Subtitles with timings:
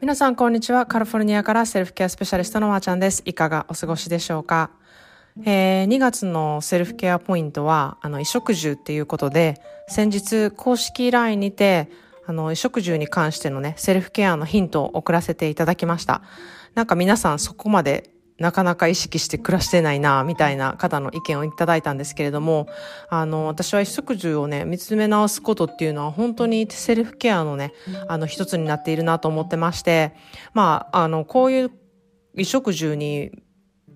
[0.00, 0.86] 皆さんこんにちは。
[0.86, 3.20] カリフォルニアからセルフケアスペシャリストのまーちゃんです。
[3.26, 4.70] いかがお過ごしでしょうか？
[5.44, 11.90] えー、2月のセルフケアポイントは、あの、衣食住っていうことで、先日公式 LINE にて、
[12.26, 16.22] あの、衣食住に関してのね、セルフケアのヒントを送らせていただきました。
[16.74, 18.10] なんか皆さんそこまで
[18.40, 22.68] なかなか意識して暮らしてないな、みたいな方の意見をいただいたんですけれども、
[23.10, 27.74] あの、私は一食住をね、見つめ直すことっていうのは本当にセルフケアのね、
[28.08, 30.14] あの一つになっているなと思ってまして、
[30.54, 31.68] まあ、あの、こういう
[32.32, 33.30] 衣食住に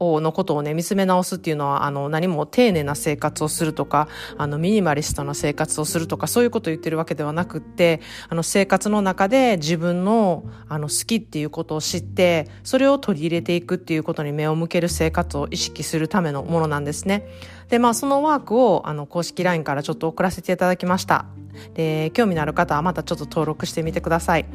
[0.00, 17.26] のことをね、見つめ直すっていうのは、あの、何も丁寧な生活をするとか、あの、ミニマリストな生活をするとか、そういうことを言ってるわけではなくって、あの、生活の中で自分の、あの、好きっていうことを知って、それを取り入れていくっていうことに目を向ける生活を意識するためのものなんですね。
[17.68, 21.26] で、まあ、そのワークを、あの、公式 LINE からちょっと送らせていただきました。
[21.74, 24.46] で、興味のある方はまたちょっと登録してみてください。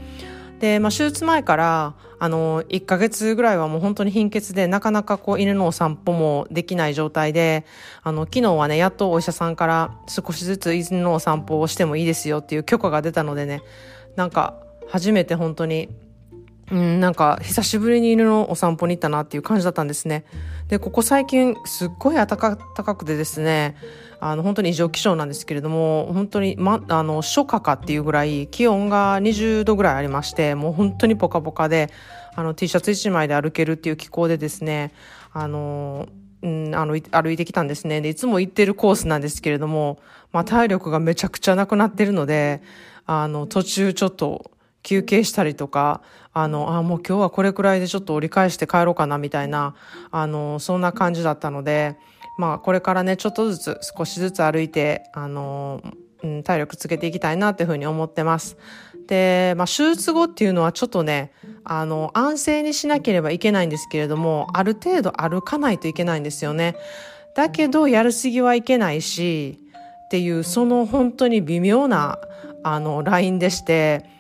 [0.59, 7.65] で、まあ、手術前から、あの、1ヶ月ぐらいはもう本当に貧血で、なかなかこう犬のお散歩もできない状態で、
[8.03, 13.62] あの、昨日はね、やっとお医者さんから少しずつ犬のお散歩をしてもいいですよっていう許可が出たのでね、
[14.15, 14.55] なんか、
[14.87, 15.89] 初めて本当に、
[16.71, 20.26] うん、なんか、久しぶりに犬のお散歩に行ったなっていう感じだったんですね。
[20.68, 23.76] で、ここ最近、すっごい暖かくてですね、
[24.20, 31.91] あの、本当に異常気象なんですけれども、本当に、ま、あの、初夏かっていうぐらい、気温が20度ぐらいありまして、もう本当にポカポカで、
[32.36, 34.91] あの、T シャツ1枚で歩けるっていう気候でですね、
[35.34, 36.08] あの、
[36.41, 38.02] うん、あの、歩いてきたんですね。
[38.02, 39.99] で、いつも行ってるコースなんですけれども、
[40.32, 42.62] まあ、体力がめちゃくちゃなくなってるので、
[43.05, 44.52] あの、途中ちょっと、
[44.85, 49.75] 休憩したりとか、あの、あ、もう今日はこれくらいでちょっと折り返して帰ろうかなみたいな、
[50.11, 51.97] あの、そんな感じだったので、
[52.37, 55.81] まあこれからね、ちょっとずつ少しずつ歩いて、あの、
[56.23, 58.57] うん、体力つけていきたいなっていうふうに思ってます。
[59.07, 61.31] で、まあ手術後っていうのはちょっとね、
[61.63, 66.75] あの、安静にしなければいけないんですけれども、ある程度歩かないといけないんですよね。
[67.35, 69.59] だけど、やるすぎはいけないし、
[70.06, 72.19] っていう、その本当に微妙な、
[72.63, 74.15] あの、ラインでして、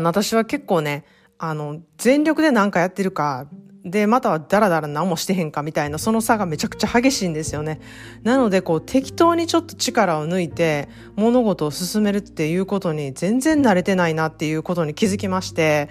[0.00, 1.04] 私は結構ね、
[1.38, 3.46] あの、全力で何かやってるか、
[3.84, 7.80] で、またはダラダラ何もしてへんかみたいな、その差がめちゃくちゃ激しいんですよね。
[8.22, 15.88] なので、こう、適当にちょっと力を抜いて、物事を進めるっていうことに全然慣れてないなっていうことに気づきまして、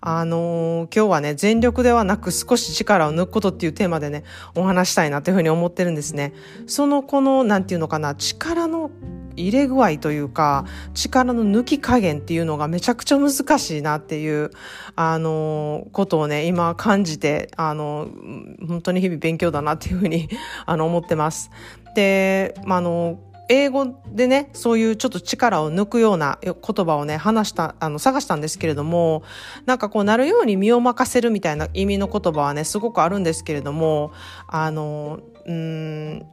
[0.00, 4.24] あのー、今日はね、全力ではなく少し力を抜くことっていうテーマでね、
[4.54, 6.32] お話したいなというふうに思ってるんですね。
[6.66, 8.90] その、この、なんていうのかな、力の
[9.36, 10.64] 入れ具合というか、
[10.94, 14.50] 力の抜き加減っていうのがめちゃくちゃ難しいなっていう、
[14.96, 18.08] あの、ことをね、今感じて、あの、
[18.66, 20.28] 本当に日々勉強だなっていうふうに、
[20.64, 21.50] あの、思ってます。
[21.94, 23.18] で、まあ、あの、
[23.48, 26.54] 英語でね、そういうちょっと力を抜くような言
[26.86, 29.22] 葉をね、話した、あの、探したんですけれども、
[29.66, 34.12] なんかこうなるように身を任せるみたいな意味の言葉はね、すごくあるんですけれども、
[34.48, 36.26] あの、うん、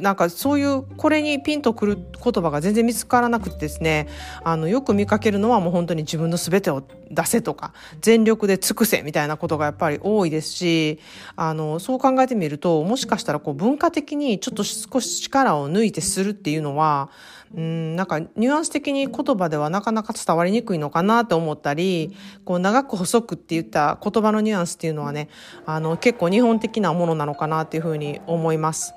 [0.00, 4.08] なんかそういうこれにピンとくる言葉が全然見つからなくてですね
[4.44, 10.98] あのよく見かけるのはもう本当に自分の全てを出せとか全力で尽くせみたいなことがやっぱり多いですし
[11.36, 17.10] あのそう考えてみるともしかしたらこう文化的にちょっと少し力を抜いてするっていうのは
[17.54, 25.28] うんなんかニュアンス的に言葉ではなかなか伝わりにくいのかなと思ったりこう長く細くって言った言葉のニュアンスっていうのはね
[25.66, 28.94] あの結構日本的なものなのかなっていうふうに思います。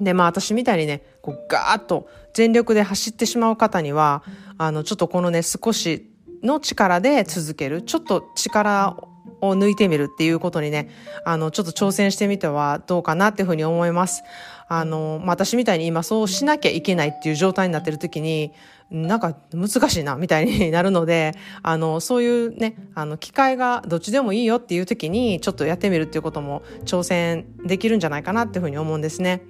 [0.00, 4.22] で、まあ私みたいにね、こうガーッと全力で走ってしまう方には、
[4.58, 6.10] あの、ちょっとこのね、少し
[6.42, 8.96] の力で続ける、ちょっと力
[9.40, 10.90] を抜いてみるっていうことにね、
[11.24, 14.22] あの、ちょっと挑戦してみてはどうかなっていうふうに思います。
[14.68, 18.52] あの、まあ、私みたいに今そうしなきゃいけないっていう状態になってる時に、
[18.90, 21.32] なんか難しいな、みたいになるので、
[21.62, 29.42] あの、そういうね、あの、機会がどっちでもいいよっていう時に、ちょっとやってみるっていうことも挑戦できるんじゃないかなっていうふうに思うんですね。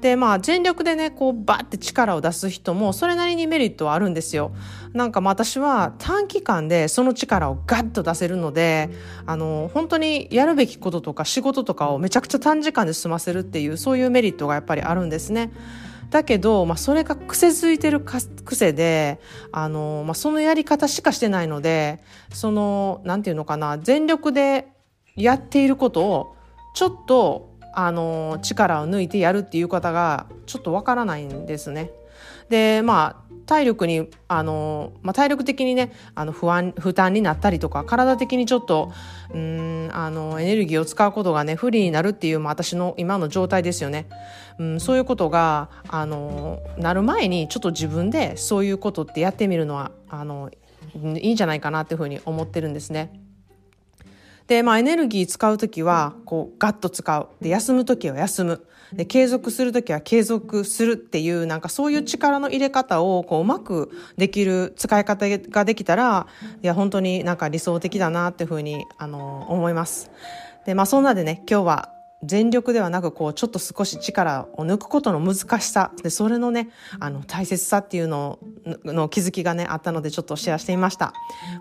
[0.00, 4.50] で、まあ、全力でね、こう、バって力を出す人も、それなりにメリットはあるんですよ。
[4.92, 8.90] なんかま私は短期間でその力をガッと出せるので、
[9.24, 15.50] あの、本当にやるべきこととか仕事とかをめちゃくちゃ短時間で済ませるっていう、そういうメリットがやっぱりあるんですね。
[16.10, 19.20] だけど、まあ、それが癖づいてる癖で、
[19.52, 22.00] あの、まあ、そのやり方しかしてないので、
[22.32, 24.68] その、なんていうのかな、全力で
[25.16, 26.36] やっていることを、
[26.74, 31.92] ちょっと、あの、力を抜いてやるっていう方が、ちょっとわからないんですね。
[32.50, 38.92] で、まあ、体力に、あの、まあ、体力的にね、あの、不安、負担になったりとか、体的にちょっと、
[39.32, 44.06] うん、あの、エネルギーを使うことがね、不利になるっていう、まあ、私の今の状態ですよね。
[44.58, 50.50] うん、そういうことが、あの、なる前に、ちょっと自分でそういうことってやってみるのは、あの、
[50.94, 53.19] いいんじゃないかなっていうふうに思ってるんですね。
[54.50, 66.26] で、まあ、エネルギー使う時はこうガッと使うで休む時は休むで継続する時は継続するっていうなんかそういう力の入れ方をこううまくできる使い方ができたら
[66.62, 70.10] いや本当になんか理想的だなっていうふうにあの思います。
[70.66, 75.92] でまあそんなでね今日は全力ではなくこうちょっと少し力を抜くことの難しさ。
[76.02, 76.68] でそれのね
[76.98, 78.38] あの大切さっていうの
[78.84, 81.14] の気づきがねあったのでちょっとシェアしてみました。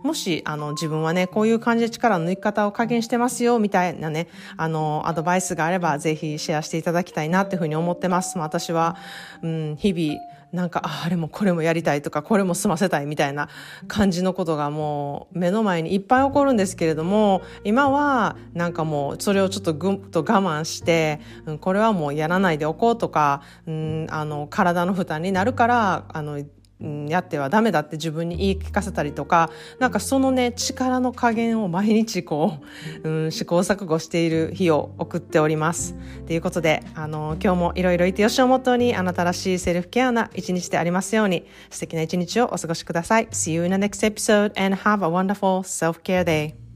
[0.04, 4.28] もしあの自分はねこういう感じで力の抜き方を加減してますよみたいなね
[4.58, 8.38] あのアドバイスがあればぜひシェアしていただきたいなっていうふうに思ってます。
[8.38, 8.98] 私は、
[9.42, 10.20] うん、日々
[10.52, 13.50] なんかあれもこれもやりたいとかこれも済ませたいみたいな
[13.88, 26.44] 感じのことがもう目の前にいっぱい起こるんですけれども今はなんかもうそれをちょっとぐっと我慢して、うん、これはもうやらないでおこうとか、うん、あの体の負担になるからあの
[26.82, 29.50] やってはダメだって自分に言い聞かせたりとか
[29.80, 32.60] なんかそのね力の加減を毎日こ
[33.04, 35.96] う、 うん、試行錯誤している日を送っております。
[36.26, 43.28] ということであの今日もいろいろいてよしをもとにあなたらしいセルフケアな一日でありますように素敵な一日をお過ごしください。
[43.28, 46.69] See you in the next episode and have a wonderful self-care day.